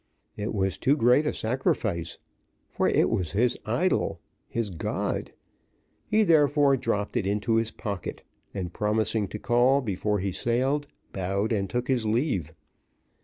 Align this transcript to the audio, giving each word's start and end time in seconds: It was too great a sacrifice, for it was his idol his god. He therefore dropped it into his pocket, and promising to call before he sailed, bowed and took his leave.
It 0.35 0.51
was 0.51 0.79
too 0.79 0.95
great 0.97 1.27
a 1.27 1.31
sacrifice, 1.31 2.17
for 2.67 2.87
it 2.87 3.07
was 3.07 3.33
his 3.33 3.55
idol 3.67 4.19
his 4.49 4.71
god. 4.71 5.31
He 6.07 6.23
therefore 6.23 6.75
dropped 6.75 7.15
it 7.15 7.27
into 7.27 7.57
his 7.57 7.69
pocket, 7.69 8.23
and 8.51 8.73
promising 8.73 9.27
to 9.27 9.37
call 9.37 9.79
before 9.79 10.17
he 10.17 10.31
sailed, 10.31 10.87
bowed 11.13 11.51
and 11.51 11.69
took 11.69 11.87
his 11.87 12.07
leave. 12.07 12.51